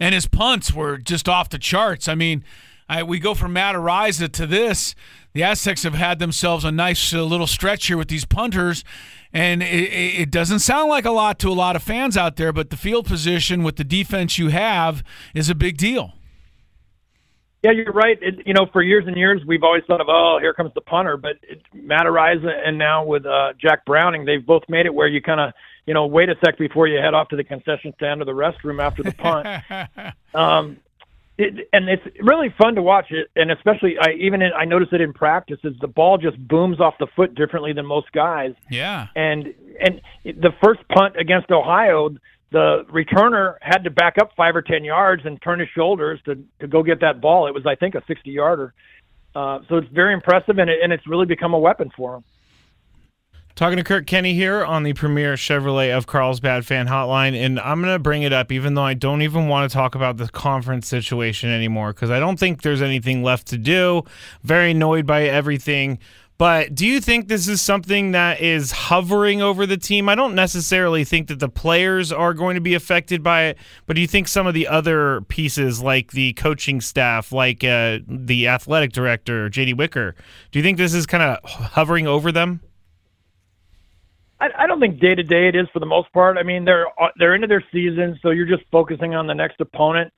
and 0.00 0.14
his 0.14 0.26
punts 0.26 0.72
were 0.72 0.96
just 0.96 1.28
off 1.28 1.50
the 1.50 1.58
charts. 1.58 2.08
I 2.08 2.14
mean, 2.14 2.42
I, 2.88 3.02
we 3.02 3.18
go 3.18 3.34
from 3.34 3.54
Matt 3.54 3.74
Araiza 3.74 4.30
to 4.32 4.46
this. 4.46 4.94
The 5.32 5.42
Aztecs 5.42 5.82
have 5.82 5.94
had 5.94 6.18
themselves 6.18 6.64
a 6.64 6.70
nice 6.70 7.12
uh, 7.14 7.22
little 7.24 7.46
stretch 7.46 7.86
here 7.86 7.96
with 7.96 8.08
these 8.08 8.24
punters, 8.24 8.84
and 9.32 9.62
it, 9.62 9.90
it 10.20 10.30
doesn't 10.30 10.60
sound 10.60 10.90
like 10.90 11.04
a 11.04 11.10
lot 11.10 11.38
to 11.40 11.48
a 11.48 11.54
lot 11.54 11.76
of 11.76 11.82
fans 11.82 12.16
out 12.16 12.36
there, 12.36 12.52
but 12.52 12.70
the 12.70 12.76
field 12.76 13.06
position 13.06 13.62
with 13.62 13.76
the 13.76 13.84
defense 13.84 14.38
you 14.38 14.48
have 14.48 15.02
is 15.34 15.48
a 15.48 15.54
big 15.54 15.76
deal. 15.76 16.12
Yeah, 17.64 17.70
you're 17.70 17.92
right. 17.92 18.18
It, 18.20 18.46
you 18.46 18.52
know, 18.52 18.66
for 18.70 18.82
years 18.82 19.04
and 19.06 19.16
years, 19.16 19.40
we've 19.46 19.62
always 19.62 19.82
thought 19.86 20.02
of, 20.02 20.08
oh, 20.10 20.36
here 20.38 20.52
comes 20.52 20.72
the 20.74 20.82
punter. 20.82 21.16
But 21.16 21.36
it, 21.42 21.62
Matt 21.72 22.04
Araiza 22.04 22.52
and 22.62 22.76
now 22.76 23.02
with 23.02 23.24
uh, 23.24 23.54
Jack 23.58 23.86
Browning, 23.86 24.26
they've 24.26 24.44
both 24.44 24.64
made 24.68 24.84
it 24.84 24.92
where 24.92 25.08
you 25.08 25.22
kind 25.22 25.40
of, 25.40 25.54
you 25.86 25.94
know, 25.94 26.04
wait 26.04 26.28
a 26.28 26.34
sec 26.44 26.58
before 26.58 26.88
you 26.88 26.98
head 26.98 27.14
off 27.14 27.28
to 27.28 27.36
the 27.36 27.44
concession 27.44 27.94
stand 27.96 28.20
or 28.20 28.26
the 28.26 28.32
restroom 28.32 28.82
after 28.82 29.02
the 29.02 29.12
punt. 29.12 30.14
um, 30.34 30.76
it, 31.36 31.68
and 31.72 31.88
it's 31.88 32.02
really 32.20 32.54
fun 32.56 32.76
to 32.76 32.82
watch 32.82 33.06
it, 33.10 33.28
and 33.34 33.50
especially 33.50 33.96
I 34.00 34.12
even 34.12 34.40
in, 34.40 34.52
I 34.52 34.64
notice 34.64 34.88
it 34.92 35.00
in 35.00 35.12
practice 35.12 35.58
is 35.64 35.74
the 35.80 35.88
ball 35.88 36.16
just 36.16 36.36
booms 36.46 36.80
off 36.80 36.94
the 36.98 37.08
foot 37.16 37.34
differently 37.34 37.72
than 37.72 37.86
most 37.86 38.12
guys. 38.12 38.54
Yeah, 38.70 39.08
and 39.16 39.52
and 39.80 40.00
the 40.24 40.52
first 40.62 40.80
punt 40.88 41.16
against 41.18 41.50
Ohio, 41.50 42.10
the 42.52 42.84
returner 42.92 43.56
had 43.60 43.78
to 43.84 43.90
back 43.90 44.16
up 44.18 44.30
five 44.36 44.54
or 44.54 44.62
ten 44.62 44.84
yards 44.84 45.22
and 45.24 45.42
turn 45.42 45.58
his 45.58 45.68
shoulders 45.74 46.20
to 46.26 46.38
to 46.60 46.68
go 46.68 46.82
get 46.84 47.00
that 47.00 47.20
ball. 47.20 47.48
It 47.48 47.54
was, 47.54 47.66
I 47.66 47.74
think, 47.74 47.96
a 47.96 48.02
sixty 48.06 48.30
yarder. 48.30 48.72
Uh, 49.34 49.58
so 49.68 49.78
it's 49.78 49.88
very 49.88 50.14
impressive, 50.14 50.58
and 50.58 50.70
it, 50.70 50.78
and 50.82 50.92
it's 50.92 51.06
really 51.08 51.26
become 51.26 51.54
a 51.54 51.58
weapon 51.58 51.90
for 51.96 52.16
him. 52.16 52.24
Talking 53.56 53.76
to 53.76 53.84
Kirk 53.84 54.08
Kenney 54.08 54.34
here 54.34 54.64
on 54.64 54.82
the 54.82 54.94
premier 54.94 55.34
Chevrolet 55.34 55.96
of 55.96 56.08
Carlsbad 56.08 56.66
fan 56.66 56.88
hotline. 56.88 57.36
And 57.36 57.60
I'm 57.60 57.80
going 57.80 57.94
to 57.94 58.00
bring 58.00 58.22
it 58.22 58.32
up, 58.32 58.50
even 58.50 58.74
though 58.74 58.82
I 58.82 58.94
don't 58.94 59.22
even 59.22 59.46
want 59.46 59.70
to 59.70 59.72
talk 59.72 59.94
about 59.94 60.16
the 60.16 60.26
conference 60.26 60.88
situation 60.88 61.50
anymore, 61.50 61.92
because 61.92 62.10
I 62.10 62.18
don't 62.18 62.36
think 62.36 62.62
there's 62.62 62.82
anything 62.82 63.22
left 63.22 63.46
to 63.48 63.56
do. 63.56 64.02
Very 64.42 64.72
annoyed 64.72 65.06
by 65.06 65.26
everything. 65.26 66.00
But 66.36 66.74
do 66.74 66.84
you 66.84 67.00
think 67.00 67.28
this 67.28 67.46
is 67.46 67.62
something 67.62 68.10
that 68.10 68.40
is 68.40 68.72
hovering 68.72 69.40
over 69.40 69.66
the 69.66 69.76
team? 69.76 70.08
I 70.08 70.16
don't 70.16 70.34
necessarily 70.34 71.04
think 71.04 71.28
that 71.28 71.38
the 71.38 71.48
players 71.48 72.10
are 72.10 72.34
going 72.34 72.56
to 72.56 72.60
be 72.60 72.74
affected 72.74 73.22
by 73.22 73.44
it, 73.44 73.58
but 73.86 73.94
do 73.94 74.00
you 74.00 74.08
think 74.08 74.26
some 74.26 74.48
of 74.48 74.54
the 74.54 74.66
other 74.66 75.20
pieces, 75.28 75.80
like 75.80 76.10
the 76.10 76.32
coaching 76.32 76.80
staff, 76.80 77.30
like 77.30 77.62
uh, 77.62 78.00
the 78.08 78.48
athletic 78.48 78.92
director, 78.92 79.48
JD 79.48 79.76
Wicker, 79.76 80.16
do 80.50 80.58
you 80.58 80.64
think 80.64 80.76
this 80.76 80.92
is 80.92 81.06
kind 81.06 81.22
of 81.22 81.38
hovering 81.44 82.08
over 82.08 82.32
them? 82.32 82.60
I, 84.44 84.64
I 84.64 84.66
don't 84.66 84.80
think 84.80 85.00
day 85.00 85.14
to 85.14 85.22
day 85.22 85.48
it 85.48 85.56
is 85.56 85.66
for 85.72 85.80
the 85.80 85.86
most 85.86 86.12
part. 86.12 86.36
I 86.36 86.42
mean, 86.42 86.64
they're 86.64 86.86
uh, 87.00 87.08
they're 87.18 87.34
into 87.34 87.46
their 87.46 87.64
season, 87.72 88.18
so 88.22 88.30
you're 88.30 88.46
just 88.46 88.64
focusing 88.70 89.14
on 89.14 89.26
the 89.26 89.34
next 89.34 89.60
opponent. 89.60 90.12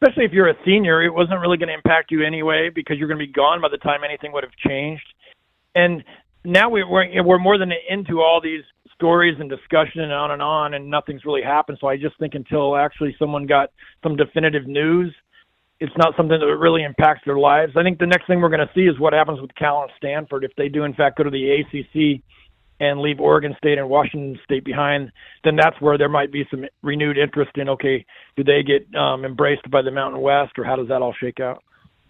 Especially 0.00 0.24
if 0.24 0.32
you're 0.32 0.48
a 0.48 0.56
senior, 0.64 1.02
it 1.02 1.12
wasn't 1.12 1.40
really 1.40 1.58
going 1.58 1.68
to 1.68 1.74
impact 1.74 2.10
you 2.10 2.24
anyway 2.24 2.70
because 2.74 2.96
you're 2.98 3.08
going 3.08 3.18
to 3.18 3.26
be 3.26 3.32
gone 3.32 3.60
by 3.60 3.68
the 3.68 3.78
time 3.78 4.00
anything 4.02 4.32
would 4.32 4.44
have 4.44 4.52
changed. 4.66 5.04
And 5.74 6.02
now 6.44 6.70
we, 6.70 6.84
we're 6.84 7.22
we're 7.22 7.38
more 7.38 7.58
than 7.58 7.70
into 7.88 8.20
all 8.20 8.40
these 8.42 8.62
stories 8.94 9.36
and 9.40 9.48
discussion 9.48 10.02
and 10.02 10.12
on 10.12 10.30
and 10.32 10.42
on, 10.42 10.74
and 10.74 10.88
nothing's 10.88 11.24
really 11.24 11.42
happened. 11.42 11.78
So 11.80 11.88
I 11.88 11.96
just 11.96 12.18
think 12.18 12.34
until 12.34 12.76
actually 12.76 13.16
someone 13.18 13.46
got 13.46 13.70
some 14.02 14.16
definitive 14.16 14.66
news, 14.66 15.14
it's 15.80 15.96
not 15.96 16.14
something 16.16 16.38
that 16.38 16.46
really 16.46 16.82
impacts 16.82 17.22
their 17.24 17.38
lives. 17.38 17.72
I 17.76 17.82
think 17.82 17.98
the 17.98 18.06
next 18.06 18.26
thing 18.26 18.40
we're 18.40 18.50
going 18.50 18.66
to 18.66 18.74
see 18.74 18.86
is 18.86 18.98
what 18.98 19.14
happens 19.14 19.40
with 19.40 19.54
Cal 19.54 19.82
and 19.82 19.90
Stanford 19.96 20.44
if 20.44 20.50
they 20.56 20.68
do 20.68 20.84
in 20.84 20.92
fact 20.92 21.16
go 21.16 21.24
to 21.24 21.30
the 21.30 21.60
ACC 21.60 22.22
and 22.80 23.00
leave 23.00 23.20
Oregon 23.20 23.54
State 23.58 23.78
and 23.78 23.88
Washington 23.88 24.38
State 24.42 24.64
behind, 24.64 25.12
then 25.44 25.54
that's 25.54 25.80
where 25.80 25.96
there 25.96 26.08
might 26.08 26.32
be 26.32 26.44
some 26.50 26.64
renewed 26.82 27.18
interest 27.18 27.52
in 27.56 27.68
okay, 27.68 28.04
do 28.36 28.42
they 28.42 28.62
get 28.62 28.92
um, 28.98 29.24
embraced 29.24 29.70
by 29.70 29.82
the 29.82 29.90
Mountain 29.90 30.20
West, 30.20 30.58
or 30.58 30.64
how 30.64 30.76
does 30.76 30.88
that 30.88 31.02
all 31.02 31.14
shake 31.20 31.38
out? 31.38 31.62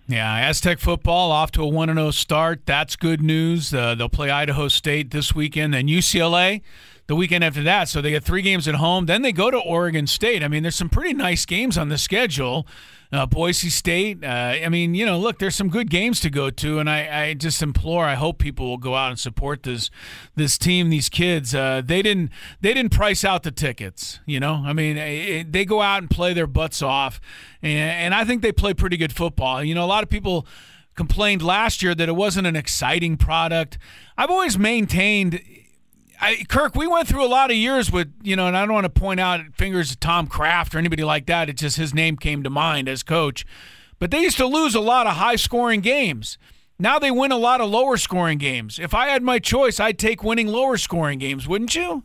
Yeah, 0.06 0.48
Aztec 0.48 0.80
football 0.80 1.30
off 1.30 1.52
to 1.52 1.62
a 1.62 1.68
1 1.68 1.94
0 1.94 2.10
start. 2.10 2.66
That's 2.66 2.96
good 2.96 3.22
news. 3.22 3.74
Uh, 3.74 3.94
they'll 3.94 4.08
play 4.08 4.30
Idaho 4.30 4.68
State 4.68 5.10
this 5.10 5.34
weekend, 5.34 5.74
then 5.74 5.86
UCLA 5.86 6.62
the 7.10 7.16
weekend 7.16 7.42
after 7.42 7.64
that. 7.64 7.88
So 7.88 8.00
they 8.00 8.10
get 8.10 8.22
three 8.22 8.40
games 8.40 8.68
at 8.68 8.76
home. 8.76 9.06
Then 9.06 9.22
they 9.22 9.32
go 9.32 9.50
to 9.50 9.58
Oregon 9.58 10.06
State. 10.06 10.44
I 10.44 10.48
mean, 10.48 10.62
there's 10.62 10.76
some 10.76 10.88
pretty 10.88 11.12
nice 11.12 11.44
games 11.44 11.76
on 11.76 11.88
the 11.88 11.98
schedule. 11.98 12.68
Uh, 13.12 13.26
Boise 13.26 13.70
State. 13.70 14.22
Uh, 14.22 14.26
I 14.28 14.68
mean, 14.68 14.94
you 14.94 15.04
know, 15.04 15.18
look, 15.18 15.40
there's 15.40 15.56
some 15.56 15.68
good 15.68 15.90
games 15.90 16.20
to 16.20 16.30
go 16.30 16.48
to, 16.48 16.78
and 16.78 16.88
I, 16.88 17.22
I, 17.22 17.34
just 17.34 17.60
implore. 17.60 18.04
I 18.04 18.14
hope 18.14 18.38
people 18.38 18.68
will 18.68 18.78
go 18.78 18.94
out 18.94 19.10
and 19.10 19.18
support 19.18 19.64
this 19.64 19.90
this 20.36 20.56
team, 20.56 20.90
these 20.90 21.08
kids. 21.08 21.52
Uh, 21.52 21.82
they 21.84 22.02
didn't 22.02 22.30
they 22.60 22.72
didn't 22.72 22.92
price 22.92 23.24
out 23.24 23.42
the 23.42 23.50
tickets. 23.50 24.20
You 24.26 24.38
know, 24.38 24.62
I 24.64 24.72
mean, 24.72 24.96
it, 24.96 25.50
they 25.50 25.64
go 25.64 25.82
out 25.82 26.02
and 26.02 26.08
play 26.08 26.32
their 26.34 26.46
butts 26.46 26.82
off, 26.82 27.20
and, 27.62 27.90
and 27.90 28.14
I 28.14 28.24
think 28.24 28.42
they 28.42 28.52
play 28.52 28.74
pretty 28.74 28.96
good 28.96 29.12
football. 29.12 29.64
You 29.64 29.74
know, 29.74 29.84
a 29.84 29.86
lot 29.86 30.04
of 30.04 30.08
people 30.08 30.46
complained 30.94 31.42
last 31.42 31.82
year 31.82 31.94
that 31.96 32.08
it 32.08 32.14
wasn't 32.14 32.46
an 32.46 32.54
exciting 32.54 33.16
product. 33.16 33.76
I've 34.16 34.30
always 34.30 34.56
maintained 34.56 35.40
I, 36.20 36.44
Kirk, 36.48 36.74
we 36.74 36.86
went 36.86 37.08
through 37.08 37.24
a 37.24 37.28
lot 37.28 37.50
of 37.50 37.56
years 37.56 37.90
with, 37.90 38.12
you 38.22 38.36
know, 38.36 38.46
and 38.46 38.56
I 38.56 38.66
don't 38.66 38.74
want 38.74 38.84
to 38.84 39.00
point 39.00 39.20
out 39.20 39.40
fingers 39.54 39.92
at 39.92 40.00
Tom 40.00 40.26
Craft 40.26 40.74
or 40.74 40.78
anybody 40.78 41.02
like 41.02 41.26
that. 41.26 41.48
It's 41.48 41.62
just 41.62 41.78
his 41.78 41.94
name 41.94 42.16
came 42.16 42.42
to 42.42 42.50
mind 42.50 42.88
as 42.88 43.02
coach. 43.02 43.46
But 43.98 44.10
they 44.10 44.20
used 44.20 44.36
to 44.36 44.46
lose 44.46 44.74
a 44.74 44.80
lot 44.80 45.06
of 45.06 45.14
high 45.14 45.36
scoring 45.36 45.80
games. 45.80 46.36
Now 46.78 46.98
they 46.98 47.10
win 47.10 47.32
a 47.32 47.38
lot 47.38 47.60
of 47.60 47.70
lower 47.70 47.96
scoring 47.96 48.38
games. 48.38 48.78
If 48.78 48.92
I 48.92 49.08
had 49.08 49.22
my 49.22 49.38
choice, 49.38 49.80
I'd 49.80 49.98
take 49.98 50.22
winning 50.22 50.46
lower 50.46 50.76
scoring 50.76 51.18
games, 51.18 51.48
wouldn't 51.48 51.74
you? 51.74 52.04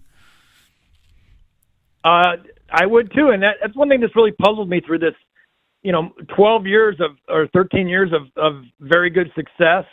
Uh, 2.03 2.37
I 2.69 2.85
would 2.85 3.11
too. 3.13 3.29
And 3.29 3.43
that, 3.43 3.57
that's 3.61 3.75
one 3.75 3.89
thing 3.89 3.99
that's 3.99 4.15
really 4.15 4.31
puzzled 4.31 4.69
me 4.69 4.81
through 4.85 4.99
this, 4.99 5.15
you 5.81 5.91
know, 5.91 6.11
12 6.35 6.65
years 6.65 6.95
of, 6.99 7.17
or 7.27 7.47
13 7.53 7.87
years 7.87 8.11
of, 8.13 8.27
of 8.37 8.63
very 8.79 9.09
good 9.09 9.31
success 9.35 9.85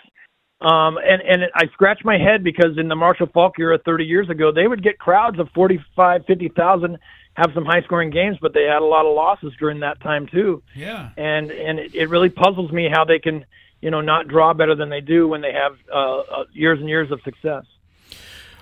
um, 0.62 0.96
and 0.98 1.20
and 1.22 1.42
I 1.54 1.66
scratch 1.72 2.02
my 2.04 2.18
head 2.18 2.44
because 2.44 2.78
in 2.78 2.88
the 2.88 2.94
Marshall 2.94 3.26
Faulk 3.26 3.58
era 3.58 3.78
30 3.84 4.04
years 4.04 4.30
ago, 4.30 4.52
they 4.52 4.66
would 4.66 4.82
get 4.82 4.98
crowds 4.98 5.40
of 5.40 5.48
45, 5.54 6.24
50,000, 6.24 6.98
have 7.34 7.50
some 7.52 7.64
high 7.64 7.82
scoring 7.82 8.10
games, 8.10 8.38
but 8.40 8.54
they 8.54 8.62
had 8.62 8.80
a 8.80 8.84
lot 8.84 9.04
of 9.04 9.14
losses 9.14 9.52
during 9.58 9.80
that 9.80 10.00
time 10.00 10.28
too. 10.28 10.62
Yeah. 10.76 11.10
And 11.16 11.50
and 11.50 11.80
it, 11.80 11.94
it 11.94 12.08
really 12.08 12.28
puzzles 12.28 12.70
me 12.70 12.88
how 12.92 13.04
they 13.04 13.18
can, 13.18 13.44
you 13.80 13.90
know, 13.90 14.00
not 14.00 14.28
draw 14.28 14.54
better 14.54 14.76
than 14.76 14.88
they 14.88 15.00
do 15.00 15.26
when 15.26 15.40
they 15.40 15.52
have 15.52 15.76
uh, 15.92 16.18
uh, 16.18 16.44
years 16.52 16.78
and 16.78 16.88
years 16.88 17.10
of 17.10 17.20
success. 17.22 17.64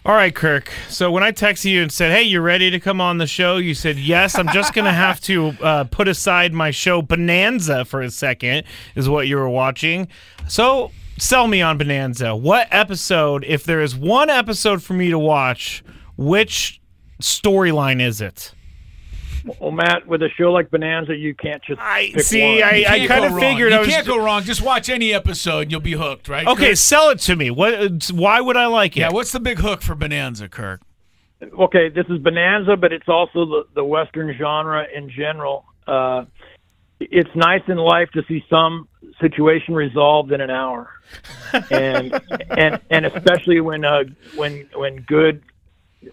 All 0.03 0.15
right, 0.15 0.35
Kirk. 0.35 0.73
So 0.89 1.11
when 1.11 1.23
I 1.23 1.31
texted 1.31 1.71
you 1.71 1.83
and 1.83 1.93
said, 1.93 2.13
"Hey, 2.13 2.23
you 2.23 2.41
ready 2.41 2.71
to 2.71 2.81
come 2.81 3.03
on 3.03 3.19
the 3.19 3.27
show?" 3.27 3.59
you 3.59 3.75
said, 3.75 3.99
"Yes." 3.99 4.39
I'm 4.39 4.49
just 4.49 4.73
gonna 4.73 4.95
have 4.95 5.21
to 5.23 5.49
uh, 5.61 5.85
put 5.85 6.09
aside 6.09 6.55
my 6.55 6.71
show 6.71 7.03
Bonanza 7.03 7.85
for 7.85 8.01
a 8.01 8.11
second. 8.11 8.65
Is 8.95 9.11
what 9.11 9.29
you 9.29 9.37
were 9.37 9.51
watching. 9.51 10.09
So 10.49 10.93
sell 11.21 11.47
me 11.47 11.63
on 11.63 11.79
Bonanza. 11.79 12.35
What 12.35 12.69
episode, 12.71 13.45
if 13.45 13.65
there 13.65 13.81
is 13.81 13.95
one 13.95 14.31
episode 14.31 14.83
for 14.83 14.95
me 14.95 15.11
to 15.11 15.19
watch, 15.19 15.85
which 16.17 16.81
storyline 17.21 18.01
is 18.01 18.21
it? 18.21 18.53
Well, 19.59 19.71
Matt, 19.71 20.07
with 20.07 20.23
a 20.23 20.29
show 20.29 20.53
like 20.53 20.71
Bonanza, 20.71 21.17
you 21.17 21.35
can't 21.35 21.63
just. 21.63 21.81
I 21.81 22.11
see. 22.19 22.61
One. 22.61 22.63
I, 22.63 22.85
I 22.87 23.07
kind 23.07 23.25
of 23.25 23.39
figured. 23.39 23.73
You 23.73 23.79
I 23.79 23.81
was, 23.81 23.89
can't 23.89 24.07
go 24.07 24.23
wrong. 24.23 24.43
Just 24.43 24.61
watch 24.61 24.91
any 24.91 25.15
episode, 25.15 25.71
you'll 25.71 25.81
be 25.81 25.93
hooked, 25.93 26.29
right? 26.29 26.47
Okay, 26.47 26.69
Kirk? 26.69 26.77
sell 26.77 27.09
it 27.09 27.21
to 27.21 27.37
me. 27.37 27.51
What? 27.51 28.11
Why 28.13 28.41
would 28.41 28.59
I 28.59 28.67
like 28.67 28.97
it? 28.97 29.01
Yeah. 29.01 29.11
What's 29.11 29.33
the 29.33 29.41
big 29.41 29.59
hook 29.59 29.81
for 29.81 29.95
Bonanza, 29.95 30.49
Kirk? 30.49 30.83
Okay, 31.59 31.89
this 31.89 32.05
is 32.11 32.19
Bonanza, 32.19 32.77
but 32.77 32.93
it's 32.93 33.09
also 33.09 33.47
the 33.47 33.67
the 33.77 33.85
Western 33.85 34.37
genre 34.37 34.87
in 34.95 35.09
general. 35.09 35.65
Uh, 35.87 36.27
it's 37.01 37.35
nice 37.35 37.63
in 37.67 37.79
life 37.79 38.11
to 38.13 38.23
see 38.29 38.45
some 38.49 38.89
situation 39.21 39.75
resolved 39.75 40.33
in 40.33 40.41
an 40.41 40.51
hour, 40.51 40.91
and 41.71 42.21
and 42.51 42.81
and 42.91 43.07
especially 43.07 43.61
when 43.61 43.85
uh, 43.85 44.05
when 44.37 44.69
when 44.75 44.97
good 45.03 45.43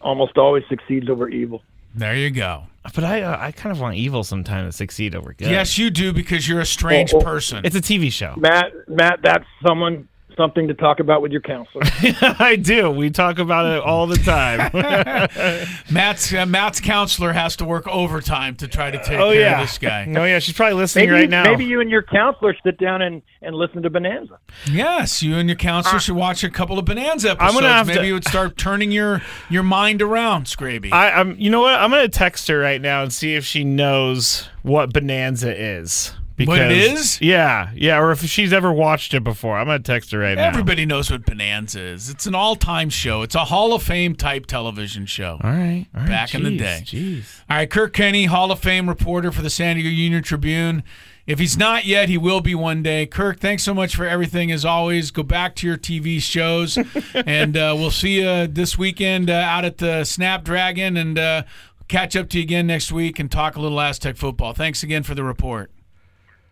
almost 0.02 0.38
always 0.38 0.64
succeeds 0.70 1.10
over 1.10 1.30
evil. 1.30 1.62
There 1.94 2.16
you 2.16 2.30
go. 2.30 2.64
But 2.96 3.04
I 3.04 3.22
uh, 3.22 3.38
I 3.40 3.52
kind 3.52 3.76
of 3.76 3.82
want 3.82 3.96
evil 3.96 4.24
sometimes 4.24 4.74
to 4.74 4.78
succeed 4.78 5.14
over 5.14 5.34
good. 5.34 5.50
Yes, 5.50 5.78
you 5.78 5.90
do 5.90 6.14
because 6.14 6.48
you're 6.48 6.62
a 6.62 6.66
strange 6.66 7.14
oh, 7.14 7.20
person. 7.20 7.66
It's 7.66 7.76
a 7.76 7.82
TV 7.82 8.12
show. 8.12 8.34
Matt, 8.38 8.72
Matt, 8.88 9.20
that's 9.22 9.46
someone 9.66 10.08
something 10.38 10.68
to 10.68 10.74
talk 10.74 11.00
about 11.00 11.22
with 11.22 11.32
your 11.32 11.42
counselor. 11.42 11.84
I 12.40 12.56
do. 12.56 12.90
We 12.92 13.10
talk 13.10 13.40
about 13.40 13.66
it 13.66 13.84
all 13.84 14.08
the 14.08 14.18
time. 14.18 14.72
Matt's 15.92 16.34
uh, 16.34 16.46
Matt's 16.46 16.80
counselor 16.80 17.34
has 17.34 17.56
to 17.58 17.66
work 17.66 17.88
overtime 17.88 18.56
to 18.58 18.68
try 18.68 18.92
to 18.92 18.98
take 19.04 19.20
oh, 19.20 19.32
care 19.32 19.42
yeah. 19.42 19.62
of 19.62 19.68
this 19.68 19.78
guy. 19.78 20.06
Oh 20.18 20.24
yeah, 20.24 20.40
she's 20.40 20.56
probably 20.56 20.76
listening 20.76 21.10
maybe, 21.10 21.22
right 21.22 21.30
now. 21.30 21.44
Maybe 21.44 21.66
you 21.66 21.80
and 21.80 21.92
your 21.92 22.02
counselor 22.02 22.56
sit 22.64 22.80
down 22.80 23.04
and, 23.04 23.22
and 23.42 23.56
listen 23.56 23.84
to 23.84 23.90
Bonanza. 23.90 24.40
Yes, 24.66 25.22
you 25.22 25.36
and 25.36 25.48
your 25.48 25.56
counselor 25.56 25.98
uh, 25.98 26.00
should 26.00 26.16
watch 26.16 26.44
a 26.44 26.50
couple 26.50 26.80
of 26.80 26.86
Bonanza 26.86 27.32
episodes. 27.32 27.56
I'm 27.56 27.62
gonna 27.62 27.74
have 27.74 27.88
maybe 27.88 28.00
to, 28.00 28.08
it 28.08 28.14
would 28.14 28.28
start 28.28 28.58
turning 28.58 28.92
your 28.92 29.22
your 29.50 29.64
mind 29.64 30.02
around, 30.02 30.46
Skraby. 30.46 30.92
I, 30.92 31.12
I'm. 31.12 31.38
You 31.40 31.52
know 31.52 31.62
what? 31.62 31.76
I'm 31.76 31.92
gonna 31.92 32.10
text 32.10 32.48
her 32.48 32.58
right 32.58 32.82
now 32.82 33.04
and 33.04 33.14
see 33.14 33.36
if 33.36 33.46
she 33.46 33.64
knows 33.64 34.50
what 34.64 34.92
Bonanza 34.92 35.56
is. 35.56 36.14
Because, 36.38 36.60
what 36.60 36.62
it 36.62 36.72
is? 36.72 37.20
Yeah, 37.20 37.72
yeah. 37.74 38.00
Or 38.00 38.12
if 38.12 38.24
she's 38.24 38.54
ever 38.54 38.72
watched 38.72 39.16
it 39.16 39.24
before, 39.24 39.58
I'm 39.58 39.66
gonna 39.66 39.80
text 39.80 40.12
her 40.12 40.20
right 40.20 40.38
Everybody 40.38 40.44
now. 40.44 40.50
Everybody 40.50 40.86
knows 40.86 41.10
what 41.10 41.26
Bonanza 41.26 41.82
is. 41.82 42.12
It's 42.12 42.28
an 42.28 42.36
all-time 42.36 42.92
show. 42.92 43.24
It's 43.24 43.34
a 43.34 43.46
Hall 43.46 43.74
of 43.74 43.82
Fame 43.82 44.14
type 44.16 44.46
television 44.46 45.08
show. 45.08 45.40
All 45.44 45.50
right, 45.50 45.88
all 45.96 46.02
right 46.02 46.10
back 46.10 46.30
geez, 46.30 46.36
in 46.36 46.44
the 46.44 46.58
day. 46.58 46.82
Jeez. 46.86 47.24
All 47.50 47.58
right, 47.58 47.70
Kirk 47.70 47.92
Kenney, 47.94 48.26
Hall 48.26 48.52
of 48.52 48.60
Fame 48.60 48.88
reporter 48.88 49.32
for 49.32 49.42
the 49.42 49.50
San 49.50 49.78
Diego 49.78 49.90
Union 49.90 50.22
Tribune. 50.22 50.84
If 51.26 51.40
he's 51.40 51.58
not 51.58 51.86
yet, 51.86 52.08
he 52.08 52.20
will 52.20 52.40
be 52.40 52.54
one 52.54 52.84
day. 52.84 53.08
Kirk, 53.08 53.40
thanks 53.40 53.64
so 53.64 53.74
much 53.74 53.96
for 53.96 54.06
everything 54.06 54.52
as 54.52 54.64
always. 54.64 55.10
Go 55.10 55.24
back 55.24 55.56
to 55.56 55.68
your 55.68 55.78
TV 55.78 56.22
shows, 56.22 56.78
and 57.16 57.58
uh, 57.58 57.76
we'll 57.76 57.90
see 57.90 58.22
you 58.22 58.46
this 58.46 58.78
weekend 58.78 59.32
uh, 59.32 59.34
out 59.34 59.66
at 59.66 59.80
the 59.80 60.04
Snapdragon, 60.04 60.98
and 60.98 61.18
uh, 61.18 61.44
catch 61.88 62.16
up 62.16 62.30
to 62.30 62.38
you 62.38 62.44
again 62.44 62.68
next 62.68 62.92
week 62.92 63.18
and 63.18 63.32
talk 63.32 63.56
a 63.56 63.60
little 63.60 63.82
Aztec 63.82 64.18
football. 64.18 64.54
Thanks 64.54 64.84
again 64.84 65.02
for 65.02 65.16
the 65.16 65.24
report. 65.24 65.72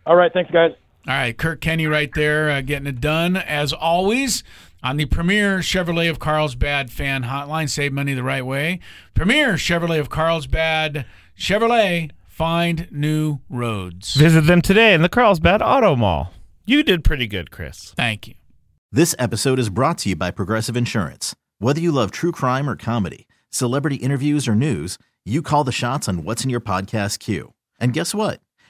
All 0.05 0.15
right. 0.15 0.31
Thanks, 0.31 0.51
guys. 0.51 0.71
All 1.07 1.13
right. 1.13 1.37
Kirk 1.37 1.61
Kenney 1.61 1.87
right 1.87 2.11
there 2.13 2.49
uh, 2.49 2.61
getting 2.61 2.87
it 2.87 3.01
done, 3.01 3.35
as 3.37 3.73
always, 3.73 4.43
on 4.83 4.97
the 4.97 5.05
premier 5.05 5.59
Chevrolet 5.59 6.09
of 6.09 6.19
Carlsbad 6.19 6.91
fan 6.91 7.23
hotline. 7.23 7.69
Save 7.69 7.93
money 7.93 8.13
the 8.13 8.23
right 8.23 8.45
way. 8.45 8.79
Premier 9.13 9.53
Chevrolet 9.53 9.99
of 9.99 10.09
Carlsbad. 10.09 11.05
Chevrolet, 11.37 12.11
find 12.27 12.87
new 12.91 13.39
roads. 13.49 14.13
Visit 14.13 14.41
them 14.45 14.61
today 14.61 14.93
in 14.93 15.01
the 15.01 15.09
Carlsbad 15.09 15.61
Auto 15.61 15.95
Mall. 15.95 16.31
You 16.65 16.81
did 16.83 17.03
pretty 17.03 17.27
good, 17.27 17.51
Chris. 17.51 17.93
Thank 17.95 18.27
you. 18.27 18.35
This 18.91 19.13
episode 19.19 19.59
is 19.59 19.69
brought 19.69 19.97
to 19.99 20.09
you 20.09 20.15
by 20.15 20.31
Progressive 20.31 20.77
Insurance. 20.77 21.35
Whether 21.59 21.81
you 21.81 21.91
love 21.91 22.11
true 22.11 22.31
crime 22.31 22.69
or 22.69 22.75
comedy, 22.75 23.27
celebrity 23.49 23.97
interviews 23.97 24.47
or 24.47 24.55
news, 24.55 24.97
you 25.25 25.41
call 25.41 25.63
the 25.63 25.71
shots 25.71 26.07
on 26.07 26.23
what's 26.23 26.43
in 26.43 26.49
your 26.49 26.61
podcast 26.61 27.19
queue. 27.19 27.53
And 27.79 27.93
guess 27.93 28.15
what? 28.15 28.39